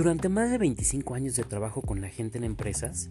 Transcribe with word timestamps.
Durante 0.00 0.30
más 0.30 0.50
de 0.50 0.56
25 0.56 1.14
años 1.14 1.36
de 1.36 1.44
trabajo 1.44 1.82
con 1.82 2.00
la 2.00 2.08
gente 2.08 2.38
en 2.38 2.44
empresas, 2.44 3.10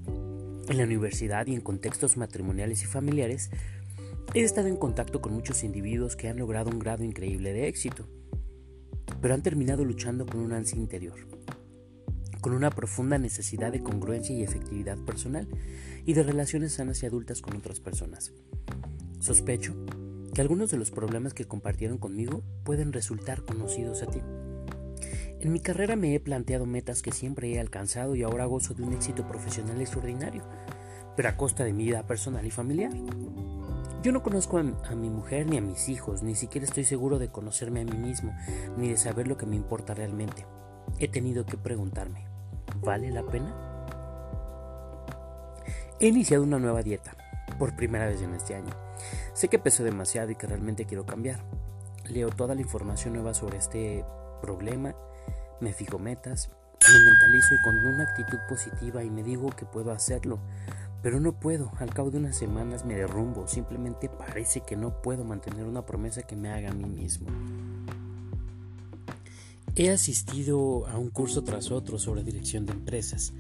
en 0.68 0.76
la 0.76 0.86
universidad 0.86 1.46
y 1.46 1.54
en 1.54 1.62
contextos 1.62 2.18
matrimoniales 2.18 2.82
y 2.82 2.88
familiares, 2.88 3.52
he 4.34 4.42
estado 4.42 4.70
en 4.70 4.76
contacto 4.76 5.22
con 5.22 5.32
muchos 5.34 5.64
individuos 5.64 6.16
que 6.16 6.30
han 6.30 6.40
logrado 6.40 6.72
un 6.72 6.80
grado 6.80 7.04
increíble 7.04 7.54
de 7.54 7.68
éxito, 7.68 8.08
pero 9.22 9.36
han 9.36 9.44
terminado 9.44 9.86
luchando 9.86 10.26
con 10.26 10.40
un 10.40 10.52
ansia 10.52 10.80
interior, 10.80 11.28
con 12.42 12.54
una 12.54 12.72
profunda 12.72 13.20
necesidad 13.20 13.72
de 13.72 13.84
congruencia 13.84 14.36
y 14.36 14.42
efectividad 14.42 14.98
personal 14.98 15.48
y 16.08 16.14
de 16.14 16.24
relaciones 16.24 16.74
sanas 16.74 17.04
y 17.04 17.06
adultas 17.06 17.44
con 17.44 17.56
otras 17.56 17.80
personas. 17.80 18.32
Sospecho 19.20 19.76
que 20.34 20.42
algunos 20.42 20.72
de 20.72 20.78
los 20.78 20.90
problemas 20.90 21.36
que 21.36 21.46
compartieron 21.46 22.00
conmigo 22.00 22.42
pueden 22.64 22.94
resultar 22.94 23.44
conocidos 23.44 24.02
a 24.02 24.08
ti. 24.08 24.22
En 25.42 25.54
mi 25.54 25.62
carrera 25.62 25.96
me 25.96 26.14
he 26.14 26.20
planteado 26.20 26.66
metas 26.66 27.02
que 27.02 27.14
siempre 27.14 27.54
he 27.54 27.62
alcanzado 27.62 28.14
y 28.14 28.24
ahora 28.24 28.44
gozo 28.44 28.74
de 28.74 28.84
un 28.84 28.92
éxito 28.92 29.26
profesional 29.26 29.80
extraordinario, 29.80 30.44
pero 31.16 31.30
a 31.30 31.38
costa 31.38 31.64
de 31.64 31.72
mi 31.72 31.86
vida 31.86 32.06
personal 32.06 32.46
y 32.46 32.52
familiar. 32.52 32.92
Yo 34.04 34.12
no 34.12 34.22
conozco 34.22 34.58
a, 34.58 34.64
mi 34.64 35.10
mujer 35.10 35.48
ni 35.48 35.58
a 35.58 35.62
mis 35.62 35.88
hijos, 35.88 36.24
ni 36.24 36.36
siquiera 36.36 36.68
estoy 36.68 36.84
seguro 36.84 37.20
de 37.20 37.30
conocerme 37.30 37.82
a 37.82 37.86
mí 37.86 37.98
mismo, 37.98 38.36
ni 38.78 38.90
de 38.90 38.98
saber 38.98 39.30
lo 39.30 39.38
que 39.38 39.46
me 39.46 39.56
importa 39.56 39.94
realmente. 39.94 40.46
He 41.00 41.08
tenido 41.08 41.46
que 41.46 41.58
preguntarme, 41.58 42.26
¿vale 42.82 43.10
la 43.10 43.24
pena? 43.24 43.56
He 46.02 46.08
iniciado 46.08 46.44
una 46.44 46.60
nueva 46.60 46.84
dieta, 46.84 47.16
por 47.58 47.78
primera 47.78 48.08
vez 48.08 48.22
en 48.22 48.34
este 48.34 48.56
año. 48.56 48.74
Sé 49.34 49.48
que 49.48 49.58
peso 49.58 49.86
demasiado 49.86 50.32
y 50.32 50.36
que 50.36 50.48
realmente 50.48 50.84
quiero 50.84 51.06
cambiar. 51.06 51.40
Leo 52.10 52.30
toda 52.30 52.56
la 52.56 52.62
información 52.62 53.14
nueva 53.14 53.34
sobre 53.34 53.58
este 53.58 54.04
problema 54.42 54.96
me 55.62 55.74
fijo 55.74 56.00
metas, 56.00 56.50
me 56.92 57.00
mentalizo 57.00 57.56
y 57.56 57.62
con 57.64 57.78
una 57.78 58.04
actitud 58.04 58.38
positiva 58.48 59.04
y 59.04 59.10
me 59.10 59.24
digo 59.24 59.50
que 59.50 59.66
puedo 59.66 59.92
hacerlo, 59.92 60.40
pero 61.02 61.20
no 61.20 61.40
puedo, 61.40 61.72
al 61.80 61.94
cabo 61.94 62.12
de 62.12 62.18
unas 62.18 62.38
semanas 62.38 62.86
me 62.86 62.96
derrumbo, 62.96 63.48
simplemente 63.48 64.10
parece 64.10 64.62
que 64.62 64.76
no 64.76 65.02
puedo 65.02 65.24
mantener 65.24 65.66
una 65.66 65.86
promesa 65.86 66.24
que 66.24 66.36
me 66.36 66.50
haga 66.50 66.72
a 66.72 66.74
mí 66.74 66.86
mismo. 66.86 67.28
He 69.76 69.90
asistido 69.92 70.88
a 70.88 70.98
un 70.98 71.10
curso 71.10 71.44
tras 71.44 71.72
otro 71.72 72.00
sobre 72.00 72.24
dirección 72.24 72.66
de 72.66 72.74
empresas. 72.74 73.32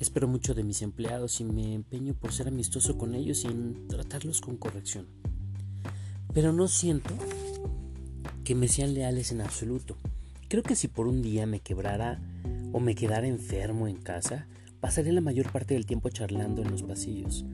Espero 0.00 0.26
mucho 0.26 0.54
de 0.54 0.62
mis 0.62 0.80
empleados 0.80 1.40
y 1.40 1.44
me 1.44 1.74
empeño 1.74 2.14
por 2.14 2.32
ser 2.32 2.48
amistoso 2.48 2.96
con 2.96 3.14
ellos 3.14 3.44
y 3.44 3.48
en 3.48 3.86
tratarlos 3.88 4.40
con 4.40 4.56
corrección. 4.56 5.06
Pero 6.32 6.52
no 6.52 6.66
siento 6.68 7.14
que 8.42 8.54
me 8.54 8.68
sean 8.68 8.94
leales 8.94 9.32
en 9.32 9.42
absoluto. 9.42 9.98
Creo 10.48 10.62
que 10.62 10.76
si 10.76 10.86
por 10.86 11.08
un 11.08 11.22
día 11.22 11.44
me 11.44 11.58
quebrara 11.58 12.20
o 12.72 12.78
me 12.78 12.94
quedara 12.94 13.26
enfermo 13.26 13.88
en 13.88 13.96
casa, 13.96 14.46
pasaría 14.80 15.12
la 15.12 15.20
mayor 15.20 15.50
parte 15.50 15.74
del 15.74 15.86
tiempo 15.86 16.08
charlando 16.08 16.62
en 16.62 16.70
los 16.70 16.84
pasillos. 16.84 17.44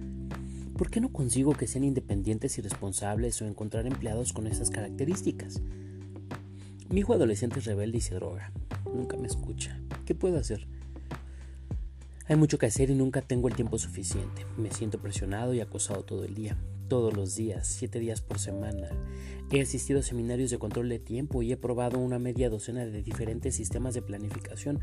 ¿Por 0.77 0.91
qué 0.91 1.01
no 1.01 1.11
consigo 1.11 1.55
que 1.55 1.67
sean 1.67 1.85
independientes 1.85 2.59
y 2.59 2.61
responsables 2.61 3.41
o 3.41 3.47
encontrar 3.47 3.87
empleados 3.87 4.35
con 4.35 4.47
esas 4.47 4.69
características? 4.69 5.63
Mi 6.91 7.01
hijo 7.01 7.15
adolescente 7.15 7.61
es 7.61 7.65
rebelde 7.65 7.97
y 7.97 8.03
se 8.03 8.15
droga. 8.15 8.53
Nunca 8.85 9.17
me 9.17 9.27
escucha. 9.27 9.81
¿Qué 10.05 10.15
puedo 10.15 10.37
hacer? 10.37 10.67
Hay 12.27 12.37
mucho 12.37 12.59
que 12.59 12.67
hacer 12.67 12.91
y 12.91 12.95
nunca 12.95 13.23
tengo 13.23 13.49
el 13.49 13.55
tiempo 13.55 13.79
suficiente. 13.79 14.45
Me 14.59 14.71
siento 14.71 14.99
presionado 14.99 15.55
y 15.55 15.61
acosado 15.61 16.03
todo 16.05 16.25
el 16.25 16.35
día 16.35 16.59
todos 16.93 17.17
los 17.17 17.37
días, 17.37 17.67
siete 17.69 18.01
días 18.01 18.21
por 18.21 18.39
semana. 18.39 18.91
He 19.51 19.63
asistido 19.63 20.01
a 20.01 20.03
seminarios 20.03 20.51
de 20.51 20.59
control 20.59 20.91
de 20.91 20.99
tiempo 20.99 21.41
y 21.43 21.51
he 21.51 21.57
probado 21.57 21.99
una 21.99 22.19
media 22.19 22.51
docena 22.51 22.85
de 22.85 23.03
diferentes 23.03 23.55
sistemas 23.55 23.95
de 23.95 24.03
planificación. 24.03 24.81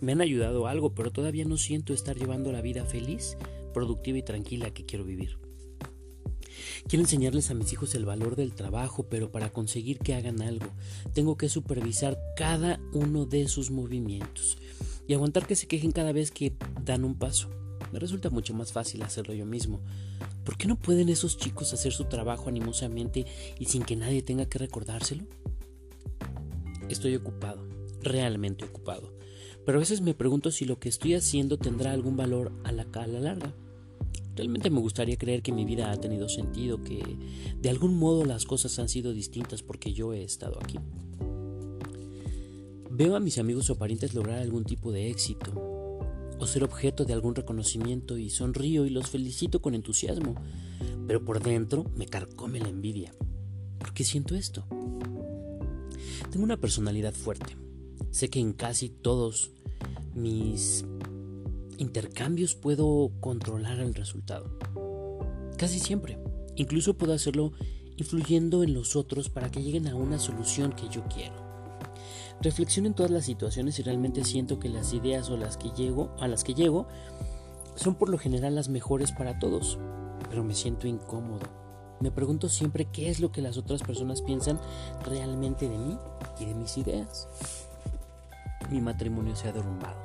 Me 0.00 0.10
han 0.10 0.20
ayudado 0.20 0.66
algo, 0.66 0.96
pero 0.96 1.12
todavía 1.12 1.44
no 1.44 1.58
siento 1.58 1.94
estar 1.94 2.16
llevando 2.16 2.50
la 2.50 2.60
vida 2.60 2.84
feliz, 2.86 3.36
productiva 3.72 4.18
y 4.18 4.24
tranquila 4.24 4.74
que 4.74 4.84
quiero 4.84 5.04
vivir. 5.04 5.38
Quiero 6.88 7.04
enseñarles 7.04 7.52
a 7.52 7.54
mis 7.54 7.72
hijos 7.72 7.94
el 7.94 8.04
valor 8.04 8.34
del 8.34 8.52
trabajo, 8.52 9.04
pero 9.08 9.30
para 9.30 9.52
conseguir 9.52 10.00
que 10.00 10.14
hagan 10.14 10.42
algo, 10.42 10.66
tengo 11.14 11.36
que 11.36 11.48
supervisar 11.48 12.18
cada 12.36 12.80
uno 12.92 13.26
de 13.26 13.46
sus 13.46 13.70
movimientos 13.70 14.58
y 15.06 15.14
aguantar 15.14 15.46
que 15.46 15.54
se 15.54 15.68
quejen 15.68 15.92
cada 15.92 16.10
vez 16.10 16.32
que 16.32 16.56
dan 16.84 17.04
un 17.04 17.14
paso. 17.14 17.61
Me 17.92 17.98
resulta 17.98 18.30
mucho 18.30 18.54
más 18.54 18.72
fácil 18.72 19.02
hacerlo 19.02 19.34
yo 19.34 19.44
mismo. 19.44 19.80
¿Por 20.44 20.56
qué 20.56 20.66
no 20.66 20.76
pueden 20.76 21.10
esos 21.10 21.36
chicos 21.36 21.74
hacer 21.74 21.92
su 21.92 22.04
trabajo 22.04 22.48
animosamente 22.48 23.26
y 23.58 23.66
sin 23.66 23.82
que 23.82 23.96
nadie 23.96 24.22
tenga 24.22 24.46
que 24.46 24.58
recordárselo? 24.58 25.24
Estoy 26.88 27.14
ocupado, 27.14 27.62
realmente 28.02 28.64
ocupado. 28.64 29.12
Pero 29.64 29.78
a 29.78 29.80
veces 29.80 30.00
me 30.00 30.14
pregunto 30.14 30.50
si 30.50 30.64
lo 30.64 30.80
que 30.80 30.88
estoy 30.88 31.14
haciendo 31.14 31.58
tendrá 31.58 31.92
algún 31.92 32.16
valor 32.16 32.52
a 32.64 32.72
la, 32.72 32.86
a 32.94 33.06
la 33.06 33.20
larga. 33.20 33.54
Realmente 34.34 34.70
me 34.70 34.80
gustaría 34.80 35.18
creer 35.18 35.42
que 35.42 35.52
mi 35.52 35.66
vida 35.66 35.92
ha 35.92 36.00
tenido 36.00 36.28
sentido, 36.28 36.82
que 36.82 37.02
de 37.60 37.68
algún 37.68 37.98
modo 37.98 38.24
las 38.24 38.46
cosas 38.46 38.78
han 38.78 38.88
sido 38.88 39.12
distintas 39.12 39.62
porque 39.62 39.92
yo 39.92 40.14
he 40.14 40.24
estado 40.24 40.58
aquí. 40.62 40.78
Veo 42.90 43.16
a 43.16 43.20
mis 43.20 43.38
amigos 43.38 43.68
o 43.70 43.76
parientes 43.76 44.14
lograr 44.14 44.38
algún 44.38 44.64
tipo 44.64 44.90
de 44.90 45.10
éxito, 45.10 45.71
o 46.42 46.46
ser 46.48 46.64
objeto 46.64 47.04
de 47.04 47.12
algún 47.12 47.36
reconocimiento 47.36 48.18
y 48.18 48.28
sonrío 48.28 48.84
y 48.84 48.90
los 48.90 49.08
felicito 49.08 49.62
con 49.62 49.76
entusiasmo, 49.76 50.34
pero 51.06 51.24
por 51.24 51.40
dentro 51.40 51.84
me 51.94 52.06
carcome 52.06 52.58
la 52.58 52.68
envidia. 52.68 53.14
¿Por 53.78 53.94
qué 53.94 54.02
siento 54.02 54.34
esto? 54.34 54.66
Tengo 56.32 56.44
una 56.44 56.56
personalidad 56.56 57.14
fuerte. 57.14 57.56
Sé 58.10 58.28
que 58.28 58.40
en 58.40 58.54
casi 58.54 58.88
todos 58.88 59.52
mis 60.16 60.84
intercambios 61.78 62.56
puedo 62.56 63.12
controlar 63.20 63.78
el 63.78 63.94
resultado. 63.94 64.58
Casi 65.56 65.78
siempre. 65.78 66.18
Incluso 66.56 66.98
puedo 66.98 67.12
hacerlo 67.12 67.52
influyendo 67.98 68.64
en 68.64 68.74
los 68.74 68.96
otros 68.96 69.28
para 69.30 69.48
que 69.48 69.62
lleguen 69.62 69.86
a 69.86 69.94
una 69.94 70.18
solución 70.18 70.72
que 70.72 70.88
yo 70.88 71.04
quiero. 71.04 71.41
Reflexiono 72.42 72.88
en 72.88 72.94
todas 72.94 73.12
las 73.12 73.24
situaciones 73.24 73.78
y 73.78 73.84
realmente 73.84 74.24
siento 74.24 74.58
que 74.58 74.68
las 74.68 74.92
ideas 74.92 75.30
o 75.30 75.36
las 75.36 75.56
que 75.56 75.70
llego, 75.70 76.10
a 76.18 76.26
las 76.26 76.42
que 76.42 76.54
llego 76.54 76.88
son 77.76 77.94
por 77.94 78.08
lo 78.08 78.18
general 78.18 78.56
las 78.56 78.68
mejores 78.68 79.12
para 79.12 79.38
todos, 79.38 79.78
pero 80.28 80.42
me 80.42 80.54
siento 80.54 80.88
incómodo. 80.88 81.46
Me 82.00 82.10
pregunto 82.10 82.48
siempre 82.48 82.86
qué 82.86 83.10
es 83.10 83.20
lo 83.20 83.30
que 83.30 83.42
las 83.42 83.58
otras 83.58 83.82
personas 83.82 84.22
piensan 84.22 84.58
realmente 85.04 85.68
de 85.68 85.78
mí 85.78 85.96
y 86.40 86.46
de 86.46 86.54
mis 86.54 86.76
ideas. 86.78 87.28
Mi 88.72 88.80
matrimonio 88.80 89.36
se 89.36 89.46
ha 89.46 89.52
derrumbado. 89.52 90.00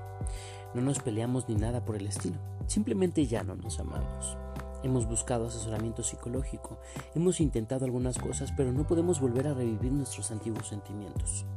No 0.75 0.81
nos 0.81 0.99
peleamos 0.99 1.49
ni 1.49 1.55
nada 1.55 1.85
por 1.85 1.95
el 1.95 2.05
estilo. 2.05 2.37
Simplemente 2.67 3.25
ya 3.25 3.43
no 3.43 3.55
nos 3.55 3.79
amamos. 3.79 4.37
Hemos 4.83 5.07
buscado 5.07 5.47
asesoramiento 5.47 6.03
psicológico, 6.03 6.77
hemos 7.15 7.41
intentado 7.41 7.85
algunas 7.85 8.19
cosas, 8.19 8.53
pero 8.55 8.71
no 8.71 8.85
podemos 8.85 9.19
volver 9.19 9.47
a 9.47 9.55
revivir 9.55 9.91
nuestros 9.91 10.29
antiguos 10.29 10.67
sentimientos. 10.67 11.47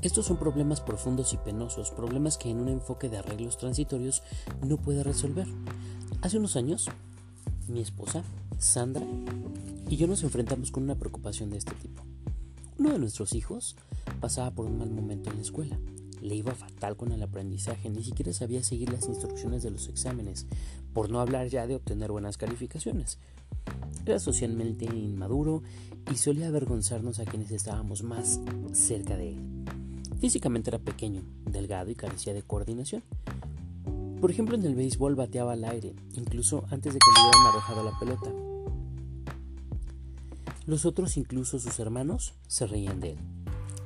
Estos 0.00 0.26
son 0.26 0.36
problemas 0.36 0.80
profundos 0.80 1.32
y 1.32 1.38
penosos, 1.38 1.90
problemas 1.90 2.38
que 2.38 2.48
en 2.48 2.58
un 2.58 2.68
enfoque 2.68 3.08
de 3.08 3.18
arreglos 3.18 3.58
transitorios 3.58 4.22
no 4.64 4.76
puede 4.76 5.02
resolver. 5.02 5.48
Hace 6.22 6.38
unos 6.38 6.54
años, 6.54 6.88
mi 7.66 7.80
esposa, 7.80 8.22
Sandra, 8.58 9.04
y 9.88 9.96
yo 9.96 10.06
nos 10.06 10.22
enfrentamos 10.22 10.70
con 10.70 10.84
una 10.84 10.94
preocupación 10.94 11.50
de 11.50 11.58
este 11.58 11.74
tipo. 11.74 12.04
Uno 12.78 12.92
de 12.92 13.00
nuestros 13.00 13.34
hijos 13.34 13.74
pasaba 14.20 14.52
por 14.52 14.66
un 14.66 14.78
mal 14.78 14.90
momento 14.90 15.30
en 15.30 15.36
la 15.36 15.42
escuela. 15.42 15.76
Le 16.22 16.36
iba 16.36 16.54
fatal 16.54 16.96
con 16.96 17.10
el 17.10 17.22
aprendizaje, 17.22 17.90
ni 17.90 18.04
siquiera 18.04 18.32
sabía 18.32 18.62
seguir 18.62 18.92
las 18.92 19.08
instrucciones 19.08 19.64
de 19.64 19.72
los 19.72 19.88
exámenes, 19.88 20.46
por 20.94 21.10
no 21.10 21.20
hablar 21.20 21.48
ya 21.48 21.66
de 21.66 21.74
obtener 21.74 22.12
buenas 22.12 22.38
calificaciones. 22.38 23.18
Era 24.06 24.20
socialmente 24.20 24.84
inmaduro 24.84 25.62
y 26.10 26.16
solía 26.16 26.46
avergonzarnos 26.46 27.18
a 27.18 27.24
quienes 27.24 27.50
estábamos 27.50 28.04
más 28.04 28.40
cerca 28.72 29.16
de 29.16 29.30
él. 29.30 29.58
Físicamente 30.20 30.70
era 30.70 30.78
pequeño, 30.80 31.22
delgado 31.44 31.90
y 31.90 31.94
carecía 31.94 32.34
de 32.34 32.42
coordinación. 32.42 33.04
Por 34.20 34.32
ejemplo, 34.32 34.56
en 34.56 34.64
el 34.64 34.74
béisbol 34.74 35.14
bateaba 35.14 35.52
al 35.52 35.64
aire, 35.64 35.94
incluso 36.14 36.64
antes 36.70 36.92
de 36.92 36.98
que 36.98 37.10
le 37.14 37.22
hubieran 37.22 37.46
arrojado 37.46 37.84
la 37.84 37.98
pelota. 38.00 38.48
Los 40.66 40.84
otros, 40.84 41.16
incluso 41.16 41.60
sus 41.60 41.78
hermanos, 41.78 42.34
se 42.48 42.66
reían 42.66 42.98
de 42.98 43.12
él. 43.12 43.18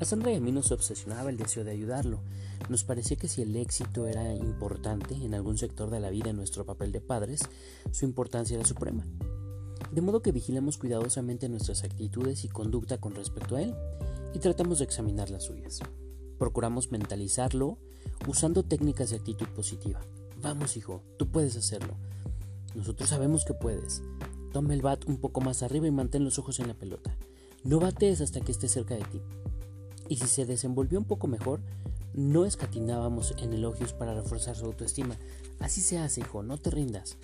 A 0.00 0.06
Sandra 0.06 0.32
y 0.32 0.36
a 0.36 0.40
mí 0.40 0.50
nos 0.52 0.72
obsesionaba 0.72 1.28
el 1.28 1.36
deseo 1.36 1.64
de 1.64 1.70
ayudarlo. 1.70 2.22
Nos 2.70 2.82
parecía 2.82 3.16
que 3.18 3.28
si 3.28 3.42
el 3.42 3.54
éxito 3.54 4.06
era 4.06 4.34
importante 4.34 5.14
en 5.14 5.34
algún 5.34 5.58
sector 5.58 5.90
de 5.90 6.00
la 6.00 6.10
vida 6.10 6.30
en 6.30 6.36
nuestro 6.36 6.64
papel 6.64 6.92
de 6.92 7.00
padres, 7.00 7.42
su 7.92 8.06
importancia 8.06 8.56
era 8.56 8.66
suprema. 8.66 9.04
De 9.92 10.00
modo 10.00 10.22
que 10.22 10.32
vigilamos 10.32 10.78
cuidadosamente 10.78 11.48
nuestras 11.50 11.84
actitudes 11.84 12.44
y 12.44 12.48
conducta 12.48 12.98
con 12.98 13.14
respecto 13.14 13.56
a 13.56 13.62
él 13.62 13.74
y 14.34 14.38
tratamos 14.38 14.78
de 14.78 14.86
examinar 14.86 15.28
las 15.28 15.44
suyas. 15.44 15.80
Procuramos 16.42 16.90
mentalizarlo 16.90 17.78
usando 18.26 18.64
técnicas 18.64 19.10
de 19.10 19.16
actitud 19.16 19.46
positiva. 19.54 20.00
Vamos, 20.42 20.76
hijo, 20.76 21.00
tú 21.16 21.28
puedes 21.28 21.56
hacerlo. 21.56 21.94
Nosotros 22.74 23.10
sabemos 23.10 23.44
que 23.44 23.54
puedes. 23.54 24.02
Toma 24.52 24.74
el 24.74 24.82
bat 24.82 25.04
un 25.06 25.18
poco 25.18 25.40
más 25.40 25.62
arriba 25.62 25.86
y 25.86 25.92
mantén 25.92 26.24
los 26.24 26.40
ojos 26.40 26.58
en 26.58 26.66
la 26.66 26.74
pelota. 26.74 27.16
No 27.62 27.78
batees 27.78 28.20
hasta 28.20 28.40
que 28.40 28.50
esté 28.50 28.66
cerca 28.66 28.96
de 28.96 29.04
ti. 29.04 29.22
Y 30.08 30.16
si 30.16 30.26
se 30.26 30.44
desenvolvió 30.44 30.98
un 30.98 31.04
poco 31.04 31.28
mejor, 31.28 31.60
no 32.12 32.44
escatinábamos 32.44 33.36
en 33.38 33.52
elogios 33.52 33.92
para 33.92 34.12
reforzar 34.12 34.56
su 34.56 34.64
autoestima. 34.64 35.16
Así 35.60 35.80
se 35.80 35.98
hace, 35.98 36.22
hijo, 36.22 36.42
no 36.42 36.58
te 36.58 36.70
rindas. 36.72 37.18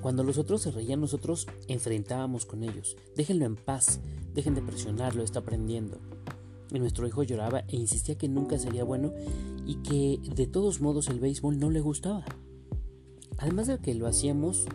Cuando 0.00 0.24
los 0.24 0.38
otros 0.38 0.62
se 0.62 0.70
reían, 0.70 1.02
nosotros 1.02 1.46
enfrentábamos 1.66 2.46
con 2.46 2.64
ellos. 2.64 2.96
Déjenlo 3.16 3.44
en 3.44 3.56
paz, 3.56 4.00
dejen 4.32 4.54
de 4.54 4.62
presionarlo, 4.62 5.22
está 5.22 5.40
aprendiendo. 5.40 6.00
Nuestro 6.70 7.06
hijo 7.06 7.22
lloraba 7.22 7.60
e 7.68 7.76
insistía 7.76 8.18
que 8.18 8.28
nunca 8.28 8.58
sería 8.58 8.84
bueno 8.84 9.14
y 9.66 9.76
que 9.76 10.20
de 10.34 10.46
todos 10.46 10.80
modos 10.80 11.08
el 11.08 11.20
béisbol 11.20 11.58
no 11.58 11.70
le 11.70 11.80
gustaba. 11.80 12.24
Además 13.38 13.68
de 13.68 13.78
que 13.78 13.94
lo 13.94 14.06
hacíamos, 14.06 14.66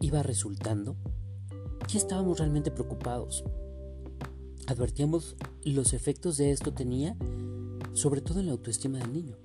iba 0.00 0.22
resultando 0.22 0.96
que 1.90 1.98
estábamos 1.98 2.38
realmente 2.38 2.70
preocupados. 2.70 3.44
Advertíamos 4.66 5.36
los 5.64 5.92
efectos 5.92 6.36
de 6.36 6.52
esto 6.52 6.72
tenía 6.72 7.16
sobre 7.94 8.20
todo 8.20 8.40
en 8.40 8.46
la 8.46 8.52
autoestima 8.52 8.98
del 8.98 9.12
niño. 9.12 9.36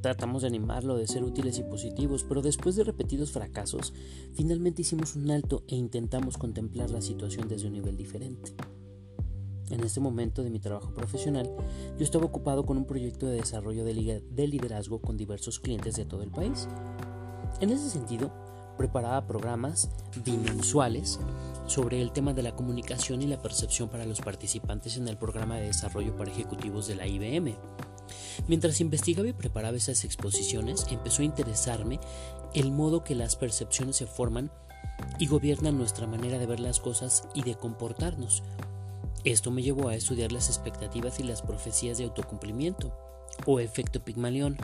Tratamos 0.00 0.42
de 0.42 0.48
animarlo, 0.48 0.96
de 0.96 1.06
ser 1.06 1.24
útiles 1.24 1.58
y 1.58 1.62
positivos, 1.62 2.24
pero 2.24 2.40
después 2.40 2.76
de 2.76 2.84
repetidos 2.84 3.32
fracasos, 3.32 3.92
finalmente 4.34 4.82
hicimos 4.82 5.14
un 5.14 5.30
alto 5.30 5.62
e 5.68 5.76
intentamos 5.76 6.38
contemplar 6.38 6.90
la 6.90 7.02
situación 7.02 7.48
desde 7.48 7.66
un 7.66 7.74
nivel 7.74 7.96
diferente. 7.96 8.54
En 9.70 9.84
este 9.84 10.00
momento 10.00 10.42
de 10.42 10.50
mi 10.50 10.58
trabajo 10.58 10.92
profesional, 10.92 11.48
yo 11.96 12.04
estaba 12.04 12.26
ocupado 12.26 12.66
con 12.66 12.76
un 12.76 12.84
proyecto 12.84 13.26
de 13.26 13.36
desarrollo 13.36 13.84
de 13.84 14.48
liderazgo 14.48 15.00
con 15.00 15.16
diversos 15.16 15.60
clientes 15.60 15.94
de 15.94 16.04
todo 16.04 16.22
el 16.22 16.30
país. 16.30 16.68
En 17.60 17.70
ese 17.70 17.88
sentido, 17.88 18.32
preparaba 18.76 19.26
programas 19.26 19.90
bimensuales 20.24 21.20
sobre 21.66 22.00
el 22.00 22.12
tema 22.12 22.32
de 22.32 22.42
la 22.42 22.56
comunicación 22.56 23.22
y 23.22 23.26
la 23.26 23.40
percepción 23.40 23.88
para 23.88 24.06
los 24.06 24.20
participantes 24.20 24.96
en 24.96 25.06
el 25.06 25.18
programa 25.18 25.56
de 25.56 25.66
desarrollo 25.66 26.16
para 26.16 26.30
ejecutivos 26.30 26.88
de 26.88 26.96
la 26.96 27.06
IBM. 27.06 27.56
Mientras 28.48 28.80
investigaba 28.80 29.28
y 29.28 29.34
preparaba 29.34 29.76
esas 29.76 30.04
exposiciones, 30.04 30.86
empezó 30.90 31.22
a 31.22 31.26
interesarme 31.26 32.00
el 32.54 32.72
modo 32.72 33.04
que 33.04 33.14
las 33.14 33.36
percepciones 33.36 33.96
se 33.96 34.06
forman 34.06 34.50
y 35.18 35.26
gobiernan 35.26 35.78
nuestra 35.78 36.06
manera 36.06 36.38
de 36.38 36.46
ver 36.46 36.58
las 36.58 36.80
cosas 36.80 37.28
y 37.34 37.42
de 37.42 37.54
comportarnos. 37.54 38.42
Esto 39.24 39.50
me 39.50 39.62
llevó 39.62 39.88
a 39.88 39.94
estudiar 39.94 40.32
las 40.32 40.48
expectativas 40.48 41.20
y 41.20 41.24
las 41.24 41.42
profecías 41.42 41.98
de 41.98 42.04
autocumplimiento, 42.04 42.94
o 43.46 43.60
efecto 43.60 44.02
Pigmalión, 44.02 44.56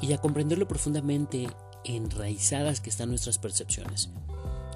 y 0.00 0.12
a 0.12 0.18
comprenderlo 0.18 0.68
profundamente 0.68 1.48
enraizadas 1.84 2.80
que 2.80 2.90
están 2.90 3.08
nuestras 3.08 3.38
percepciones. 3.38 4.10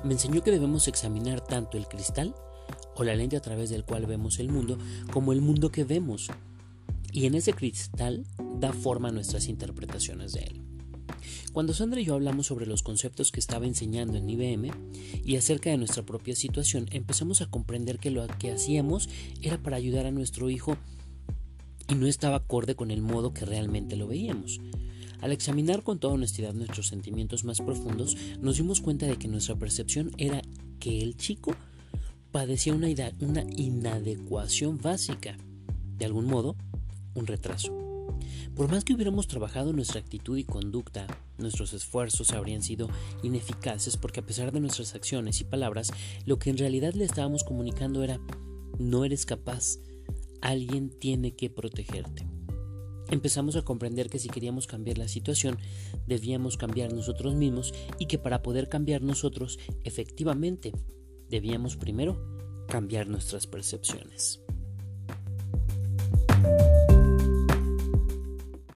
Me 0.03 0.15
enseñó 0.15 0.43
que 0.43 0.51
debemos 0.51 0.89
examinar 0.89 1.41
tanto 1.41 1.77
el 1.77 1.87
cristal 1.87 2.35
o 2.97 3.05
la 3.05 3.15
lente 3.15 3.37
a 3.37 3.43
través 3.43 3.71
del 3.71 3.85
cual 3.85 4.07
vemos 4.07 4.39
el 4.39 4.49
mundo 4.49 4.79
como 5.13 5.33
el 5.33 5.41
mundo 5.41 5.71
que 5.71 5.85
vemos. 5.85 6.29
Y 7.13 7.27
en 7.27 7.35
ese 7.35 7.53
cristal 7.53 8.25
da 8.59 8.73
forma 8.73 9.09
a 9.09 9.13
nuestras 9.13 9.47
interpretaciones 9.47 10.33
de 10.33 10.41
él. 10.41 10.60
Cuando 11.53 11.75
Sandra 11.75 12.01
y 12.01 12.05
yo 12.05 12.15
hablamos 12.15 12.47
sobre 12.47 12.67
los 12.67 12.85
conceptos 12.85 13.33
que 13.33 13.41
estaba 13.41 13.67
enseñando 13.67 14.17
en 14.17 14.31
IBM 14.31 14.71
y 15.25 15.35
acerca 15.35 15.71
de 15.71 15.79
nuestra 15.79 16.05
propia 16.05 16.37
situación, 16.37 16.87
empezamos 16.93 17.41
a 17.41 17.47
comprender 17.47 17.99
que 17.99 18.13
lo 18.13 18.25
que 18.39 18.53
hacíamos 18.53 19.09
era 19.43 19.59
para 19.59 19.77
ayudar 19.77 20.07
a 20.07 20.13
nuestro 20.13 20.49
hijo 20.49 20.77
y 21.89 21.97
no 21.97 22.07
estaba 22.07 22.37
acorde 22.37 22.77
con 22.77 22.93
el 22.93 23.03
modo 23.03 23.35
que 23.35 23.45
realmente 23.45 23.97
lo 23.97 24.07
veíamos. 24.07 24.61
Al 25.21 25.33
examinar 25.33 25.83
con 25.83 25.99
toda 25.99 26.15
honestidad 26.15 26.55
nuestros 26.55 26.87
sentimientos 26.87 27.43
más 27.43 27.61
profundos, 27.61 28.17
nos 28.41 28.59
dimos 28.59 28.81
cuenta 28.81 29.07
de 29.07 29.17
que 29.17 29.27
nuestra 29.27 29.57
percepción 29.57 30.13
era 30.19 30.43
que 30.79 31.03
el 31.03 31.17
chico 31.17 31.57
padecía 32.31 32.75
una, 32.75 32.87
una 33.21 33.43
inadecuación 33.57 34.79
básica, 34.79 35.37
de 35.99 36.05
algún 36.05 36.27
modo, 36.27 36.55
un 37.15 37.27
retraso. 37.27 37.80
Por 38.55 38.71
más 38.71 38.85
que 38.85 38.95
hubiéramos 38.95 39.27
trabajado 39.27 39.73
nuestra 39.73 40.01
actitud 40.01 40.37
y 40.37 40.45
conducta, 40.45 41.07
nuestros 41.39 41.73
esfuerzos 41.73 42.33
habrían 42.33 42.63
sido 42.63 42.89
ineficaces 43.23 43.97
porque 43.97 44.21
a 44.21 44.27
pesar 44.27 44.53
de 44.53 44.61
nuestras 44.61 44.95
acciones 44.95 45.41
y 45.41 45.45
palabras, 45.45 45.93
lo 46.27 46.39
que 46.39 46.51
en 46.51 46.59
realidad 46.59 46.95
le 46.95 47.05
estábamos 47.05 47.45
comunicando 47.45 48.03
era, 48.03 48.21
no 48.79 49.05
eres 49.05 49.27
capaz, 49.27 49.79
alguien 50.41 50.91
tiene 50.91 51.37
que 51.37 51.51
protegerte 51.51 52.27
empezamos 53.11 53.57
a 53.57 53.63
comprender 53.63 54.09
que 54.09 54.19
si 54.19 54.29
queríamos 54.29 54.67
cambiar 54.67 54.99
la 54.99 55.09
situación, 55.09 55.59
debíamos 56.07 56.57
cambiar 56.57 56.93
nosotros 56.93 57.35
mismos 57.35 57.75
y 57.99 58.07
que 58.07 58.19
para 58.19 58.43
poder 58.43 58.69
cambiar 58.69 59.03
nosotros, 59.03 59.59
efectivamente, 59.85 60.73
debíamos 61.29 61.77
primero 61.77 62.65
cambiar 62.69 63.09
nuestras 63.09 63.47
percepciones. 63.47 64.41